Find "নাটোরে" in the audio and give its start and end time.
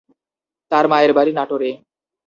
1.33-1.69